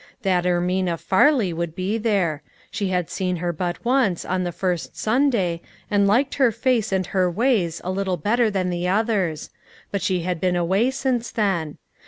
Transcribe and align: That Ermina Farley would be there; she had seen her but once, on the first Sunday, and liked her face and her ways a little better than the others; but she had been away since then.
That 0.23 0.45
Ermina 0.45 0.97
Farley 0.99 1.53
would 1.53 1.75
be 1.75 1.99
there; 1.99 2.41
she 2.71 2.87
had 2.87 3.07
seen 3.11 3.35
her 3.35 3.53
but 3.53 3.85
once, 3.85 4.25
on 4.25 4.43
the 4.43 4.51
first 4.51 4.97
Sunday, 4.97 5.61
and 5.91 6.07
liked 6.07 6.33
her 6.41 6.51
face 6.51 6.91
and 6.91 7.05
her 7.05 7.29
ways 7.29 7.81
a 7.83 7.91
little 7.91 8.17
better 8.17 8.49
than 8.49 8.71
the 8.71 8.87
others; 8.87 9.51
but 9.91 10.01
she 10.01 10.21
had 10.21 10.41
been 10.41 10.55
away 10.55 10.89
since 10.89 11.29
then. 11.29 11.77